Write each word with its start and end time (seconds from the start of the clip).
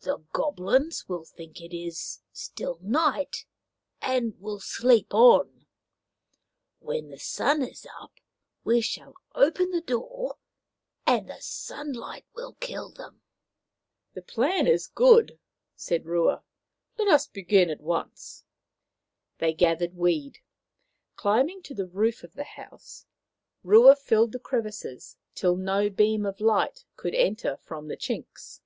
The 0.00 0.18
Goblins 0.34 1.08
will 1.08 1.24
think 1.24 1.62
it 1.62 1.74
is 1.74 2.20
still 2.30 2.78
night 2.82 3.46
and 4.02 4.38
will 4.38 4.60
sleep 4.60 5.14
on. 5.14 5.64
When 6.78 7.08
the 7.08 7.18
sun 7.18 7.62
is 7.62 7.86
up 7.98 8.12
we 8.64 8.82
shall 8.82 9.14
open 9.34 9.70
the 9.70 9.80
door, 9.80 10.36
and 11.06 11.30
the 11.30 11.40
sunlight 11.40 12.26
will 12.34 12.52
kill 12.60 12.92
them."" 12.92 13.22
The 14.14 14.20
plan 14.20 14.66
is 14.66 14.88
good," 14.88 15.38
said 15.74 16.04
Rua." 16.04 16.44
Let 16.98 17.08
us 17.08 17.26
begin 17.26 17.70
at 17.70 17.80
once." 17.80 18.44
They 19.38 19.54
gathered 19.54 19.96
weed. 19.96 20.40
Climbing 21.14 21.62
to 21.62 21.72
the 21.74 21.86
roof 21.88 22.22
of 22.22 22.34
the 22.34 22.44
house, 22.44 23.06
Rua 23.62 23.96
filled 23.96 24.32
the 24.32 24.38
crevices 24.38 25.16
till 25.34 25.56
no 25.56 25.88
beam 25.88 26.26
of 26.26 26.42
light 26.42 26.84
could 26.96 27.14
enter 27.14 27.56
from 27.56 27.88
the 27.88 27.96
chinks. 27.96 28.60